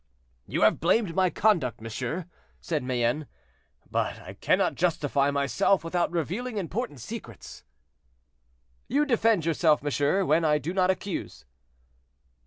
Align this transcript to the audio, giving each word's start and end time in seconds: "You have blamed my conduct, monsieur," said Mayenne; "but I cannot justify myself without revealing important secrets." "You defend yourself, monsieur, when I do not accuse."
"You 0.47 0.63
have 0.63 0.79
blamed 0.79 1.13
my 1.15 1.29
conduct, 1.29 1.79
monsieur," 1.79 2.25
said 2.59 2.81
Mayenne; 2.81 3.27
"but 3.91 4.17
I 4.21 4.33
cannot 4.33 4.73
justify 4.73 5.29
myself 5.29 5.83
without 5.83 6.09
revealing 6.09 6.57
important 6.57 6.99
secrets." 6.99 7.63
"You 8.87 9.05
defend 9.05 9.45
yourself, 9.45 9.83
monsieur, 9.83 10.25
when 10.25 10.43
I 10.43 10.57
do 10.57 10.73
not 10.73 10.89
accuse." 10.89 11.45